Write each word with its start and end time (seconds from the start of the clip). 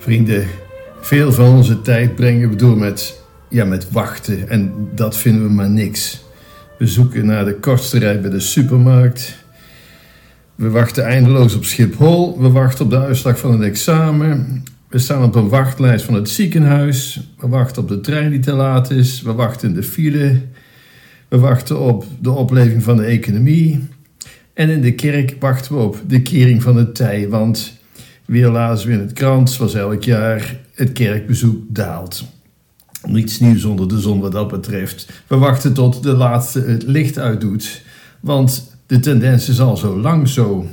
Vrienden, 0.00 0.46
veel 1.00 1.32
van 1.32 1.56
onze 1.56 1.80
tijd 1.80 2.14
brengen 2.14 2.50
we 2.50 2.56
door 2.56 2.76
met, 2.76 3.22
ja, 3.48 3.64
met 3.64 3.90
wachten 3.90 4.48
en 4.48 4.88
dat 4.94 5.16
vinden 5.16 5.42
we 5.42 5.50
maar 5.50 5.70
niks. 5.70 6.24
We 6.78 6.86
zoeken 6.86 7.26
naar 7.26 7.44
de 7.44 7.54
kortste 7.54 7.98
rij 7.98 8.20
bij 8.20 8.30
de 8.30 8.40
supermarkt. 8.40 9.36
We 10.54 10.70
wachten 10.70 11.04
eindeloos 11.04 11.54
op 11.54 11.64
Schiphol. 11.64 12.40
We 12.40 12.50
wachten 12.50 12.84
op 12.84 12.90
de 12.90 12.98
uitslag 12.98 13.38
van 13.38 13.52
het 13.52 13.62
examen. 13.62 14.62
We 14.88 14.98
staan 14.98 15.24
op 15.24 15.34
een 15.34 15.48
wachtlijst 15.48 16.04
van 16.04 16.14
het 16.14 16.28
ziekenhuis. 16.28 17.20
We 17.38 17.48
wachten 17.48 17.82
op 17.82 17.88
de 17.88 18.00
trein 18.00 18.30
die 18.30 18.40
te 18.40 18.52
laat 18.52 18.90
is. 18.90 19.22
We 19.22 19.32
wachten 19.32 19.68
in 19.68 19.74
de 19.74 19.82
file. 19.82 20.40
We 21.28 21.38
wachten 21.38 21.80
op 21.80 22.04
de 22.20 22.30
opleving 22.30 22.82
van 22.82 22.96
de 22.96 23.04
economie. 23.04 23.88
En 24.54 24.68
in 24.68 24.80
de 24.80 24.94
kerk 24.94 25.36
wachten 25.40 25.74
we 25.74 25.82
op 25.82 26.02
de 26.06 26.22
kering 26.22 26.62
van 26.62 26.76
het 26.76 26.94
tij. 26.94 27.28
Want 27.28 27.79
weer 28.30 28.48
lazen 28.48 28.88
we 28.88 28.94
in 28.94 29.00
het 29.00 29.12
krant, 29.12 29.50
zoals 29.50 29.74
elk 29.74 30.02
jaar, 30.02 30.56
het 30.74 30.92
kerkbezoek 30.92 31.62
daalt. 31.68 32.24
Niets 33.06 33.40
nieuws 33.40 33.64
onder 33.64 33.88
de 33.88 34.00
zon 34.00 34.20
wat 34.20 34.32
dat 34.32 34.48
betreft. 34.48 35.22
We 35.26 35.36
wachten 35.36 35.72
tot 35.72 36.02
de 36.02 36.12
laatste 36.12 36.60
het 36.60 36.82
licht 36.82 37.18
uitdoet. 37.18 37.82
Want 38.20 38.76
de 38.86 38.98
tendens 38.98 39.48
is 39.48 39.60
al 39.60 39.76
zo 39.76 40.00
lang 40.00 40.28
zo. 40.28 40.66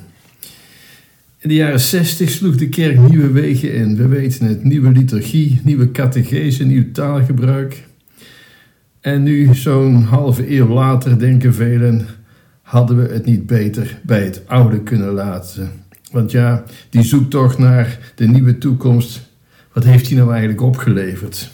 In 1.38 1.50
de 1.50 1.56
jaren 1.56 1.80
60 1.80 2.30
sloeg 2.30 2.56
de 2.56 2.70
kerk 2.70 3.09
nieuwe 3.09 3.31
wegen 3.31 3.74
in. 3.74 3.98
We 3.98 4.08
weten 4.08 4.48
het, 4.48 4.64
nieuwe 4.64 4.92
liturgie, 4.92 5.62
nieuwe 5.64 5.92
catechese, 5.92 6.66
nieuw 6.66 6.92
taalgebruik. 6.92 7.84
En 9.02 9.24
nu, 9.24 9.56
zo'n 9.56 10.03
halve 10.03 10.56
eeuw 10.56 10.68
later, 10.68 11.20
denken 11.20 11.53
velen, 11.53 12.08
hadden 12.62 12.98
we 12.98 13.14
het 13.14 13.26
niet 13.26 13.46
beter 13.46 14.00
bij 14.03 14.24
het 14.24 14.42
oude 14.48 14.84
kunnen 14.84 15.14
laten. 15.14 15.86
Want 16.11 16.31
ja, 16.31 16.63
die 16.89 17.03
zoektocht 17.03 17.58
naar 17.58 18.11
de 18.16 18.27
nieuwe 18.27 18.58
toekomst, 18.58 19.30
wat 19.73 19.83
heeft 19.83 20.08
die 20.08 20.17
nou 20.17 20.30
eigenlijk 20.30 20.61
opgeleverd? 20.61 21.52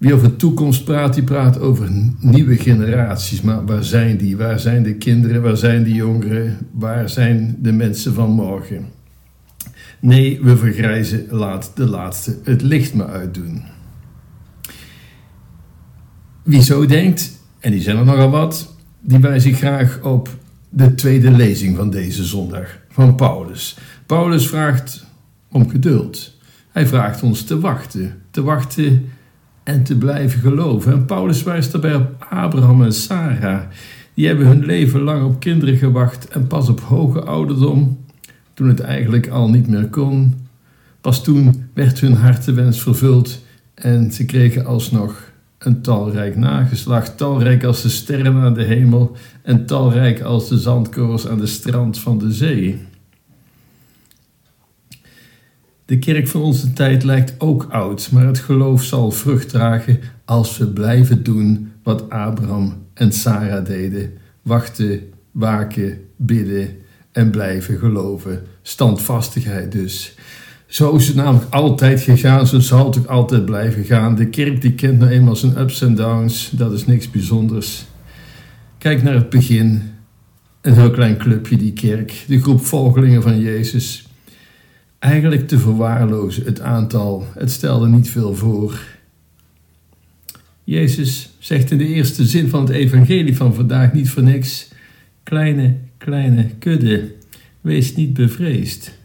Wie 0.00 0.14
over 0.14 0.36
toekomst 0.36 0.84
praat, 0.84 1.14
die 1.14 1.22
praat 1.22 1.58
over 1.58 1.88
nieuwe 2.20 2.56
generaties. 2.56 3.40
Maar 3.40 3.66
waar 3.66 3.84
zijn 3.84 4.16
die? 4.16 4.36
Waar 4.36 4.60
zijn 4.60 4.82
de 4.82 4.94
kinderen? 4.94 5.42
Waar 5.42 5.56
zijn 5.56 5.82
de 5.84 5.92
jongeren? 5.92 6.58
Waar 6.72 7.08
zijn 7.08 7.56
de 7.58 7.72
mensen 7.72 8.14
van 8.14 8.30
morgen? 8.30 8.86
Nee, 10.00 10.40
we 10.42 10.56
vergrijzen, 10.56 11.26
laat 11.30 11.72
de 11.74 11.86
laatste 11.86 12.38
het 12.44 12.62
licht 12.62 12.94
maar 12.94 13.08
uitdoen. 13.08 13.62
Wie 16.42 16.62
zo 16.62 16.86
denkt, 16.86 17.30
en 17.58 17.70
die 17.70 17.82
zijn 17.82 17.96
er 17.96 18.04
nogal 18.04 18.30
wat, 18.30 18.74
die 19.00 19.18
wijzen 19.18 19.54
graag 19.54 20.02
op 20.02 20.28
de 20.68 20.94
tweede 20.94 21.30
lezing 21.30 21.76
van 21.76 21.90
deze 21.90 22.24
zondag 22.24 22.78
van 23.00 23.14
Paulus. 23.14 23.76
Paulus 24.06 24.48
vraagt 24.48 25.06
om 25.48 25.68
geduld. 25.68 26.36
Hij 26.70 26.86
vraagt 26.86 27.22
ons 27.22 27.42
te 27.42 27.60
wachten, 27.60 28.22
te 28.30 28.42
wachten 28.42 29.08
en 29.62 29.82
te 29.82 29.96
blijven 29.96 30.40
geloven. 30.40 30.92
En 30.92 31.04
Paulus 31.04 31.42
wijst 31.42 31.72
daarbij 31.72 31.94
op 31.94 32.26
Abraham 32.30 32.82
en 32.82 32.92
Sarah. 32.92 33.60
Die 34.14 34.26
hebben 34.26 34.46
hun 34.46 34.64
leven 34.64 35.00
lang 35.00 35.24
op 35.24 35.40
kinderen 35.40 35.76
gewacht 35.76 36.28
en 36.28 36.46
pas 36.46 36.68
op 36.68 36.80
hoge 36.80 37.22
ouderdom, 37.22 38.04
toen 38.54 38.68
het 38.68 38.80
eigenlijk 38.80 39.28
al 39.28 39.50
niet 39.50 39.68
meer 39.68 39.88
kon, 39.88 40.34
pas 41.00 41.22
toen 41.22 41.68
werd 41.74 42.00
hun 42.00 42.14
hartewens 42.14 42.82
vervuld 42.82 43.44
en 43.74 44.12
ze 44.12 44.24
kregen 44.24 44.66
alsnog 44.66 45.32
een 45.58 45.82
talrijk 45.82 46.36
nageslacht, 46.36 47.16
talrijk 47.16 47.64
als 47.64 47.82
de 47.82 47.88
sterren 47.88 48.36
aan 48.36 48.54
de 48.54 48.62
hemel 48.62 49.16
en 49.42 49.66
talrijk 49.66 50.20
als 50.20 50.48
de 50.48 50.58
zandkorrels 50.58 51.28
aan 51.28 51.38
de 51.38 51.46
strand 51.46 51.98
van 51.98 52.18
de 52.18 52.32
zee. 52.32 52.88
De 55.90 55.98
kerk 55.98 56.28
van 56.28 56.40
onze 56.40 56.72
tijd 56.72 57.02
lijkt 57.02 57.34
ook 57.38 57.66
oud, 57.70 58.08
maar 58.12 58.26
het 58.26 58.38
geloof 58.38 58.82
zal 58.82 59.10
vrucht 59.10 59.48
dragen 59.48 59.98
als 60.24 60.58
we 60.58 60.66
blijven 60.66 61.22
doen 61.22 61.72
wat 61.82 62.10
Abraham 62.10 62.74
en 62.94 63.12
Sarah 63.12 63.64
deden: 63.64 64.12
wachten, 64.42 65.00
waken, 65.30 65.98
bidden 66.16 66.68
en 67.12 67.30
blijven 67.30 67.78
geloven. 67.78 68.42
Standvastigheid 68.62 69.72
dus. 69.72 70.14
Zo 70.66 70.94
is 70.94 71.06
het 71.06 71.16
namelijk 71.16 71.54
altijd 71.54 72.00
gegaan, 72.00 72.46
zo 72.46 72.60
zal 72.60 72.86
het 72.86 72.98
ook 72.98 73.06
altijd 73.06 73.44
blijven 73.44 73.84
gaan. 73.84 74.14
De 74.14 74.26
kerk 74.26 74.60
die 74.60 74.72
kent 74.72 74.98
nou 74.98 75.10
eenmaal 75.10 75.36
zijn 75.36 75.58
ups 75.58 75.82
en 75.82 75.94
downs, 75.94 76.50
dat 76.50 76.72
is 76.72 76.86
niks 76.86 77.10
bijzonders. 77.10 77.84
Kijk 78.78 79.02
naar 79.02 79.14
het 79.14 79.30
begin, 79.30 79.82
een 80.60 80.74
heel 80.74 80.90
klein 80.90 81.16
clubje, 81.16 81.56
die 81.56 81.72
kerk, 81.72 82.24
de 82.26 82.40
groep 82.40 82.64
volgelingen 82.64 83.22
van 83.22 83.40
Jezus. 83.40 84.04
Eigenlijk 85.00 85.48
te 85.48 85.58
verwaarlozen, 85.58 86.44
het 86.44 86.60
aantal, 86.60 87.26
het 87.34 87.50
stelde 87.50 87.88
niet 87.88 88.10
veel 88.10 88.34
voor. 88.34 88.80
Jezus 90.64 91.30
zegt 91.38 91.70
in 91.70 91.78
de 91.78 91.86
eerste 91.86 92.26
zin 92.26 92.48
van 92.48 92.60
het 92.60 92.70
evangelie 92.70 93.36
van 93.36 93.54
vandaag 93.54 93.92
niet 93.92 94.10
voor 94.10 94.22
niks: 94.22 94.68
kleine, 95.22 95.76
kleine 95.98 96.50
kudde, 96.58 97.12
wees 97.60 97.94
niet 97.94 98.14
bevreesd. 98.14 98.98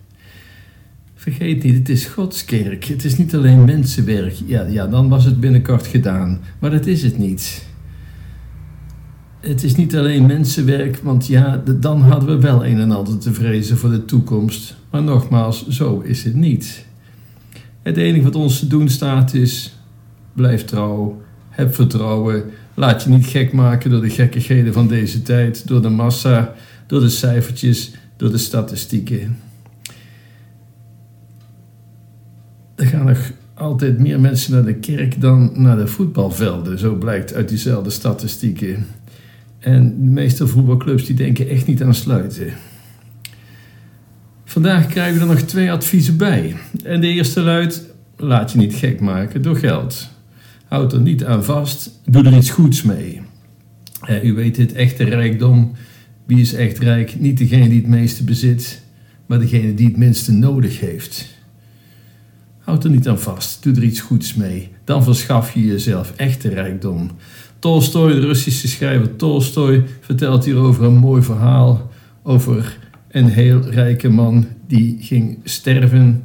Vergeet 1.16 1.64
niet, 1.64 1.74
het 1.74 1.90
is 1.90 2.06
Gods 2.06 2.46
kerk. 2.46 2.84
Het 2.84 3.04
is 3.04 3.18
niet 3.18 3.36
alleen 3.36 3.66
mensenwerk. 3.66 4.36
Ja, 4.46 4.62
ja, 4.62 4.88
dan 4.88 5.10
was 5.10 5.26
het 5.26 5.40
binnenkort 5.40 5.88
gedaan. 5.88 6.40
Maar 6.60 6.72
dat 6.72 6.86
is 6.86 7.04
het 7.04 7.18
niet. 7.18 7.66
Het 9.48 9.64
is 9.64 9.76
niet 9.76 9.96
alleen 9.96 10.26
mensenwerk, 10.26 10.98
want 11.04 11.28
ja, 11.28 11.64
dan 11.80 12.02
hadden 12.02 12.30
we 12.30 12.42
wel 12.42 12.66
een 12.66 12.80
en 12.80 12.92
ander 12.92 13.18
te 13.18 13.34
vrezen 13.34 13.78
voor 13.78 13.90
de 13.90 14.06
toekomst. 14.06 14.76
Maar 14.90 15.04
nogmaals, 15.04 15.68
zo 15.68 16.00
is 16.00 16.24
het 16.24 16.36
niet. 16.36 16.86
Het 17.82 17.98
enige 17.98 18.24
wat 18.24 18.36
ons 18.36 18.60
te 18.60 18.68
doen 18.68 18.90
staat 18.90 19.34
is: 19.34 19.78
blijf 20.34 20.66
trouw, 20.66 21.22
heb 21.50 21.76
vertrouwen, 21.76 22.44
laat 22.74 23.04
je 23.04 23.10
niet 23.10 23.26
gek 23.26 23.54
maken 23.54 23.90
door 23.90 24.02
de 24.02 24.10
gekkigheden 24.10 24.74
van 24.74 24.88
deze 24.88 25.22
tijd, 25.22 25.68
door 25.68 25.82
de 25.82 25.90
massa, 25.90 26.54
door 26.88 27.00
de 27.00 27.10
cijfertjes, 27.10 27.94
door 28.18 28.32
de 28.32 28.38
statistieken. 28.38 29.38
er 32.76 32.86
gaan 32.86 33.06
nog 33.06 33.32
altijd 33.54 34.00
meer 34.00 34.20
mensen 34.20 34.54
naar 34.54 34.66
de 34.66 34.74
kerk 34.74 35.22
dan 35.22 35.52
naar 35.54 35.78
de 35.78 35.88
voetbalvelden. 35.88 36.80
Zo 36.80 36.96
blijkt 36.96 37.34
uit 37.34 37.50
diezelfde 37.50 37.90
statistieken. 37.90 38.86
En 39.66 40.04
de 40.04 40.12
meeste 40.12 40.48
voetbalclubs 40.48 41.06
die 41.06 41.16
denken 41.16 41.50
echt 41.50 41.68
niet 41.68 41.84
aan 41.84 41.94
sluiten. 41.94 42.54
Vandaag 44.44 44.88
krijgen 44.88 45.16
we 45.16 45.22
er 45.22 45.34
nog 45.34 45.42
twee 45.42 45.72
adviezen 45.72 46.18
bij. 46.18 46.56
En 46.84 47.02
de 47.02 47.08
eerste 47.08 47.42
luidt: 47.42 47.84
laat 48.18 48.52
je 48.52 48.58
niet 48.58 48.74
gek 48.74 49.00
maken 49.00 49.42
door 49.42 49.56
geld. 49.56 50.10
Houd 50.68 50.94
er 50.94 51.02
niet 51.02 51.26
aan 51.26 51.44
vast, 51.44 52.00
doe 52.06 52.26
er 52.26 52.38
iets 52.38 52.50
goeds 52.50 52.82
mee. 52.82 53.22
u 54.24 54.34
weet 54.34 54.58
het, 54.58 54.74
echte 54.74 55.04
rijkdom. 55.04 55.72
Wie 56.26 56.42
is 56.42 56.54
echt 56.54 56.78
rijk? 56.78 57.20
Niet 57.20 57.38
degene 57.38 57.70
die 57.70 57.82
het 57.82 57.90
meeste 57.90 58.24
bezit, 58.24 58.82
maar 59.26 59.40
degene 59.40 59.74
die 59.74 59.88
het 59.88 59.98
minste 59.98 60.32
nodig 60.32 60.80
heeft. 60.80 61.28
Houd 62.60 62.84
er 62.84 62.90
niet 62.90 63.08
aan 63.08 63.20
vast, 63.20 63.64
doe 63.64 63.76
er 63.76 63.84
iets 63.84 64.00
goeds 64.00 64.34
mee. 64.34 64.70
Dan 64.84 65.04
verschaf 65.04 65.54
je 65.54 65.66
jezelf 65.66 66.14
echte 66.16 66.50
rijkdom. 66.50 67.12
Tolstoy, 67.66 68.14
de 68.14 68.20
Russische 68.20 68.68
schrijver 68.68 69.16
Tolstoy, 69.16 69.84
vertelt 70.02 70.46
hierover 70.46 70.84
een 70.84 70.98
mooi 70.98 71.22
verhaal 71.22 71.92
over 72.24 72.78
een 73.12 73.28
heel 73.28 73.62
rijke 73.62 74.10
man 74.10 74.48
die 74.68 74.98
ging 75.00 75.40
sterven. 75.44 76.24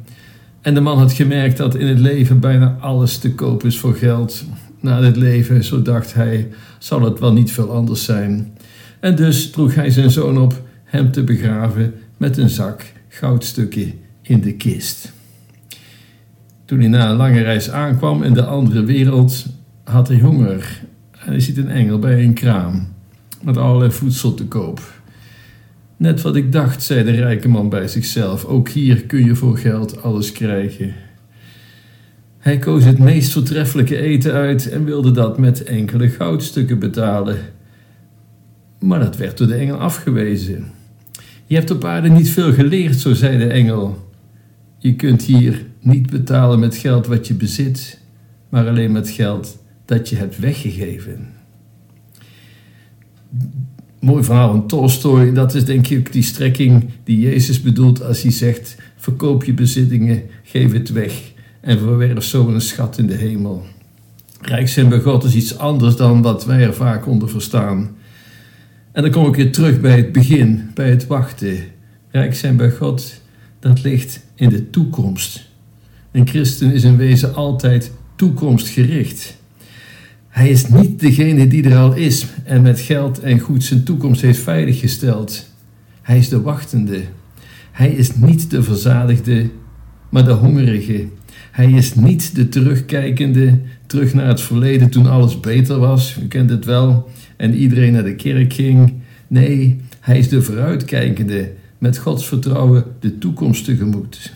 En 0.61 0.73
de 0.73 0.81
man 0.81 0.97
had 0.97 1.13
gemerkt 1.13 1.57
dat 1.57 1.75
in 1.75 1.87
het 1.87 1.99
leven 1.99 2.39
bijna 2.39 2.77
alles 2.79 3.17
te 3.17 3.35
koop 3.35 3.63
is 3.63 3.77
voor 3.77 3.93
geld. 3.93 4.43
Na 4.79 4.99
dit 4.99 5.15
leven, 5.15 5.63
zo 5.63 5.81
dacht 5.81 6.13
hij, 6.13 6.47
zal 6.79 7.01
het 7.01 7.19
wel 7.19 7.33
niet 7.33 7.51
veel 7.51 7.71
anders 7.71 8.03
zijn. 8.03 8.57
En 8.99 9.15
dus 9.15 9.51
droeg 9.51 9.75
hij 9.75 9.89
zijn 9.89 10.11
zoon 10.11 10.37
op 10.37 10.61
hem 10.83 11.11
te 11.11 11.23
begraven 11.23 11.93
met 12.17 12.37
een 12.37 12.49
zak 12.49 12.93
goudstukken 13.07 13.93
in 14.21 14.41
de 14.41 14.53
kist. 14.53 15.11
Toen 16.65 16.79
hij 16.79 16.87
na 16.87 17.09
een 17.09 17.15
lange 17.15 17.41
reis 17.41 17.69
aankwam 17.69 18.23
in 18.23 18.33
de 18.33 18.45
andere 18.45 18.83
wereld, 18.83 19.45
had 19.83 20.07
hij 20.07 20.19
honger. 20.19 20.89
En 21.25 21.31
hij 21.31 21.39
ziet 21.39 21.57
een 21.57 21.69
engel 21.69 21.99
bij 21.99 22.23
een 22.23 22.33
kraam 22.33 22.87
met 23.41 23.57
allerlei 23.57 23.91
voedsel 23.91 24.33
te 24.33 24.45
koop. 24.45 25.01
Net 25.97 26.21
wat 26.21 26.35
ik 26.35 26.51
dacht, 26.51 26.83
zei 26.83 27.03
de 27.03 27.11
rijke 27.11 27.47
man 27.47 27.69
bij 27.69 27.87
zichzelf. 27.87 28.45
Ook 28.45 28.69
hier 28.69 29.03
kun 29.05 29.25
je 29.25 29.35
voor 29.35 29.57
geld 29.57 30.01
alles 30.01 30.31
krijgen. 30.31 30.93
Hij 32.37 32.57
koos 32.57 32.83
het 32.83 32.99
meest 32.99 33.31
voortreffelijke 33.31 33.97
eten 33.97 34.33
uit 34.33 34.69
en 34.69 34.85
wilde 34.85 35.11
dat 35.11 35.37
met 35.37 35.63
enkele 35.63 36.09
goudstukken 36.09 36.79
betalen. 36.79 37.37
Maar 38.79 38.99
dat 38.99 39.17
werd 39.17 39.37
door 39.37 39.47
de 39.47 39.53
engel 39.53 39.77
afgewezen. 39.77 40.65
Je 41.45 41.55
hebt 41.55 41.71
op 41.71 41.85
aarde 41.85 42.09
niet 42.09 42.29
veel 42.29 42.53
geleerd, 42.53 42.99
zo 42.99 43.13
zei 43.13 43.37
de 43.37 43.47
engel. 43.47 44.09
Je 44.77 44.95
kunt 44.95 45.23
hier 45.23 45.65
niet 45.79 46.09
betalen 46.09 46.59
met 46.59 46.75
geld 46.75 47.07
wat 47.07 47.27
je 47.27 47.33
bezit, 47.33 47.99
maar 48.49 48.67
alleen 48.67 48.91
met 48.91 49.09
geld 49.09 49.60
dat 49.91 50.09
je 50.09 50.15
hebt 50.15 50.39
weggegeven. 50.39 51.27
Mooi 53.99 54.23
verhaal 54.23 54.51
van 54.51 54.67
Tolstoy, 54.67 55.33
dat 55.33 55.55
is 55.55 55.65
denk 55.65 55.87
ik 55.87 56.11
die 56.11 56.23
strekking 56.23 56.89
die 57.03 57.19
Jezus 57.19 57.61
bedoelt 57.61 58.03
als 58.03 58.21
hij 58.21 58.31
zegt: 58.31 58.75
verkoop 58.95 59.43
je 59.43 59.53
bezittingen, 59.53 60.23
geef 60.43 60.71
het 60.71 60.91
weg 60.91 61.31
en 61.61 61.79
verwerf 61.79 62.23
zo 62.23 62.47
een 62.47 62.61
schat 62.61 62.97
in 62.97 63.07
de 63.07 63.13
hemel. 63.13 63.65
Rijk 64.41 64.67
zijn 64.67 64.89
bij 64.89 64.99
God 64.99 65.23
is 65.23 65.35
iets 65.35 65.57
anders 65.57 65.95
dan 65.95 66.21
wat 66.21 66.45
wij 66.45 66.61
er 66.61 66.73
vaak 66.73 67.07
onder 67.07 67.29
verstaan. 67.29 67.95
En 68.91 69.01
dan 69.01 69.11
kom 69.11 69.27
ik 69.27 69.35
weer 69.35 69.51
terug 69.51 69.81
bij 69.81 69.95
het 69.95 70.11
begin, 70.11 70.69
bij 70.73 70.89
het 70.89 71.07
wachten. 71.07 71.57
Rijk 72.11 72.35
zijn 72.35 72.57
bij 72.57 72.71
God, 72.71 73.21
dat 73.59 73.83
ligt 73.83 74.25
in 74.35 74.49
de 74.49 74.69
toekomst. 74.69 75.49
Een 76.11 76.27
christen 76.27 76.73
is 76.73 76.83
in 76.83 76.97
wezen 76.97 77.35
altijd 77.35 77.91
toekomstgericht. 78.15 79.39
Hij 80.31 80.49
is 80.49 80.67
niet 80.67 80.99
degene 80.99 81.47
die 81.47 81.63
er 81.69 81.77
al 81.77 81.93
is 81.93 82.25
en 82.43 82.61
met 82.61 82.79
geld 82.79 83.19
en 83.19 83.39
goed 83.39 83.63
zijn 83.63 83.83
toekomst 83.83 84.21
heeft 84.21 84.39
veiliggesteld. 84.39 85.49
Hij 86.01 86.17
is 86.17 86.29
de 86.29 86.41
wachtende. 86.41 87.01
Hij 87.71 87.91
is 87.91 88.15
niet 88.15 88.49
de 88.49 88.63
verzadigde, 88.63 89.49
maar 90.09 90.25
de 90.25 90.31
hongerige. 90.31 91.07
Hij 91.51 91.71
is 91.71 91.95
niet 91.95 92.35
de 92.35 92.49
terugkijkende, 92.49 93.59
terug 93.85 94.13
naar 94.13 94.27
het 94.27 94.41
verleden 94.41 94.89
toen 94.89 95.05
alles 95.05 95.39
beter 95.39 95.79
was. 95.79 96.17
U 96.23 96.27
kent 96.27 96.49
het 96.49 96.65
wel. 96.65 97.09
En 97.37 97.55
iedereen 97.55 97.93
naar 97.93 98.03
de 98.03 98.15
kerk 98.15 98.53
ging. 98.53 98.93
Nee, 99.27 99.79
hij 99.99 100.17
is 100.17 100.29
de 100.29 100.41
vooruitkijkende, 100.41 101.51
met 101.77 101.97
Gods 101.97 102.27
vertrouwen 102.27 102.83
de 102.99 103.17
toekomst 103.17 103.65
tegemoet. 103.65 104.33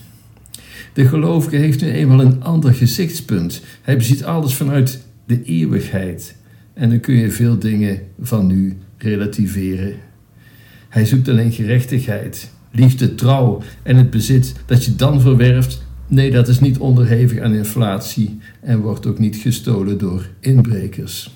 De 0.94 1.07
gelovige 1.07 1.56
heeft 1.56 1.81
nu 1.81 1.89
eenmaal 1.89 2.21
een 2.21 2.44
ander 2.44 2.74
gezichtspunt. 2.74 3.62
Hij 3.81 3.98
beziet 3.98 4.24
alles 4.24 4.53
vanuit 4.53 5.05
de 5.25 5.44
eeuwigheid. 5.44 6.36
En 6.74 6.89
dan 6.89 7.00
kun 7.00 7.16
je 7.16 7.31
veel 7.31 7.60
dingen 7.60 8.00
van 8.19 8.48
nu 8.48 8.77
relativeren. 8.98 9.94
Hij 10.89 11.06
zoekt 11.06 11.30
alleen 11.30 11.51
gerechtigheid, 11.51 12.51
liefde, 12.72 13.16
trouw 13.16 13.62
en 13.83 13.95
het 13.95 14.10
bezit 14.10 14.54
dat 14.66 14.86
je 14.86 14.95
dan 14.95 15.22
verwerft. 15.22 15.83
Nee, 16.07 16.31
dat 16.31 16.48
is 16.48 16.60
niet 16.60 16.77
onderhevig 16.77 17.39
aan 17.39 17.54
inflatie 17.54 18.39
en 18.62 18.80
wordt 18.80 19.06
ook 19.06 19.19
niet 19.19 19.36
gestolen 19.36 19.98
door 19.98 20.30
inbrekers. 20.39 21.33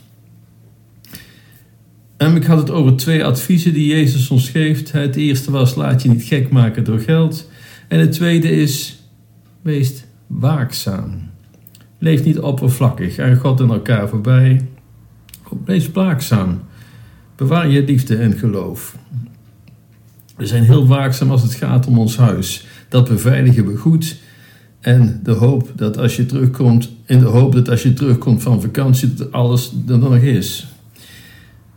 En 2.18 2.36
ik 2.36 2.44
had 2.44 2.58
het 2.58 2.72
over 2.72 2.96
twee 2.96 3.26
adviezen 3.26 3.74
die 3.74 3.88
Jezus 3.88 4.30
ons 4.30 4.50
geeft. 4.50 4.92
Het 4.92 5.16
eerste 5.16 5.52
was: 5.52 5.76
laat 5.76 6.02
je 6.02 6.10
niet 6.10 6.24
gek 6.24 6.50
maken 6.50 6.84
door 6.84 7.00
geld. 7.00 7.50
En 7.88 8.00
het 8.00 8.12
tweede 8.12 8.50
is: 8.50 9.04
wees 9.62 10.04
waakzaam. 10.28 11.29
Leef 12.00 12.24
niet 12.24 12.40
oppervlakkig 12.40 13.20
aan 13.20 13.36
God 13.36 13.60
en 13.60 13.70
elkaar 13.70 14.10
voorbij. 14.10 14.68
Wees 15.66 15.92
waakzaam. 15.92 16.62
Bewaar 17.36 17.70
je 17.70 17.84
liefde 17.84 18.16
en 18.16 18.38
geloof. 18.38 18.98
We 20.36 20.46
zijn 20.46 20.64
heel 20.64 20.88
waakzaam 20.88 21.32
als 21.32 21.42
het 21.42 21.54
gaat 21.54 21.88
om 21.88 21.98
ons 21.98 22.18
huis. 22.18 22.66
Dat 22.90 23.08
beveiligen 23.08 23.68
we 23.68 23.76
goed. 23.76 24.20
En 24.80 25.20
de 25.24 25.32
hoop 25.32 25.72
dat 25.76 25.98
als 25.98 26.16
je 26.16 26.26
terugkomt, 26.26 26.90
in 27.06 27.20
de 27.20 27.26
hoop 27.26 27.54
dat 27.54 27.70
als 27.70 27.84
je 27.84 27.94
terugkomt 27.94 28.42
van 28.42 28.62
vakantie, 28.62 29.14
dat 29.14 29.32
alles 29.32 29.74
er 29.88 29.98
nog 29.98 30.16
is. 30.16 30.68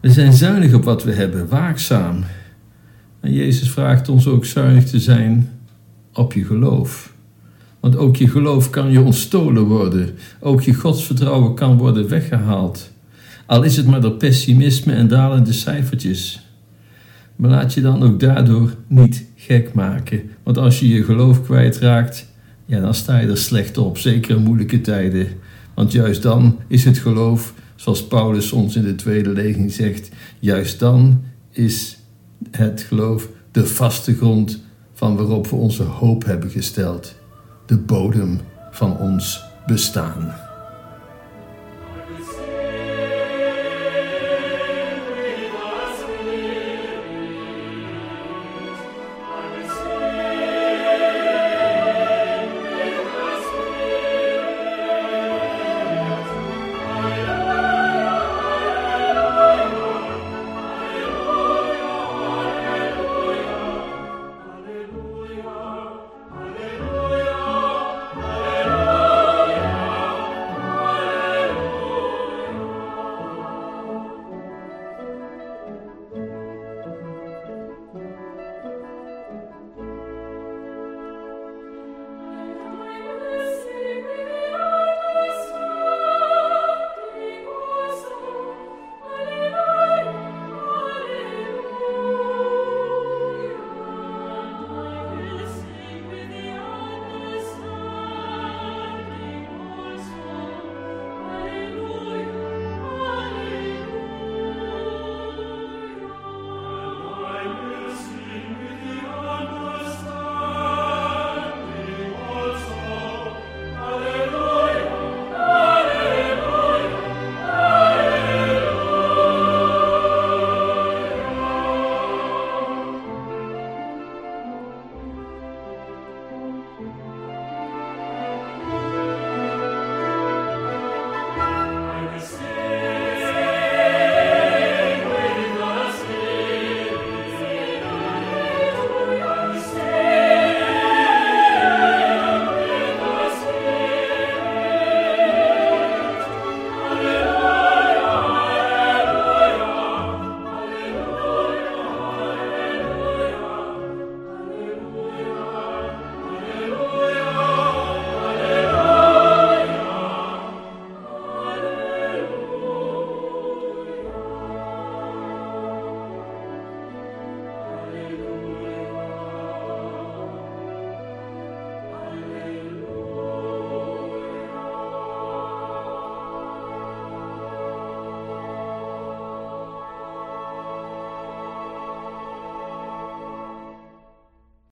We 0.01 0.11
zijn 0.11 0.33
zuinig 0.33 0.75
op 0.75 0.85
wat 0.85 1.05
we 1.05 1.13
hebben, 1.13 1.49
waakzaam. 1.49 2.25
En 3.21 3.33
Jezus 3.33 3.71
vraagt 3.71 4.09
ons 4.09 4.27
ook 4.27 4.45
zuinig 4.45 4.85
te 4.85 5.01
zijn 5.01 5.51
op 6.13 6.33
je 6.33 6.45
geloof. 6.45 7.12
Want 7.83 7.97
ook 7.97 8.17
je 8.17 8.29
geloof 8.29 8.71
kan 8.71 8.91
je 8.91 9.01
ontstolen 9.01 9.63
worden. 9.63 10.11
Ook 10.41 10.63
je 10.63 10.75
godsvertrouwen 10.75 11.55
kan 11.55 11.79
worden 11.79 12.09
weggehaald. 12.09 12.91
Al 13.47 13.63
is 13.63 13.77
het 13.77 13.87
maar 13.87 14.01
door 14.01 14.13
pessimisme 14.13 14.93
en 14.93 15.09
dalende 15.09 15.53
cijfertjes. 15.53 16.47
Maar 17.37 17.51
laat 17.51 17.75
je 17.75 17.81
dan 17.81 18.03
ook 18.03 18.21
daardoor 18.21 18.75
niet 18.87 19.25
gek 19.37 19.75
maken. 19.75 20.31
Want 20.43 20.59
als 20.59 20.81
je 20.81 20.89
je 20.89 21.05
geloof 21.05 21.43
kwijtraakt, 21.43 22.27
ja, 22.67 22.81
dan 22.81 22.95
sta 22.95 23.19
je 23.19 23.29
er 23.29 23.37
slecht 23.37 23.79
op, 23.79 23.99
zeker 23.99 24.37
in 24.37 24.43
moeilijke 24.43 24.81
tijden. 24.81 25.27
Want 25.75 25.93
juist 25.93 26.23
dan 26.23 26.59
is 26.67 26.85
het 26.85 26.99
geloof, 26.99 27.55
zoals 27.75 28.07
Paulus 28.07 28.53
ons 28.53 28.77
in 28.77 28.85
de 28.85 28.95
tweede 28.95 29.31
leging 29.31 29.73
zegt, 29.73 30.11
juist 30.39 30.79
dan 30.79 31.23
is 31.51 31.99
het 32.51 32.81
geloof 32.81 33.29
de 33.51 33.67
vaste 33.67 34.15
grond 34.15 34.61
van 34.93 35.17
waarop 35.17 35.47
we 35.47 35.57
onze 35.57 35.83
hoop 35.83 36.25
hebben 36.25 36.51
gesteld 36.51 37.21
de 37.67 37.79
bodem 37.79 38.41
van 38.71 38.97
ons 38.97 39.45
bestaan. 39.67 40.52